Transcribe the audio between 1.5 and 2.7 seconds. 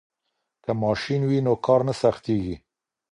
کار نه سختیږي.